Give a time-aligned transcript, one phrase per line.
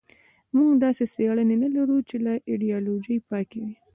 [0.55, 3.75] موږ داسې څېړنې نه لرو چې له ایدیالوژۍ پاکې وي.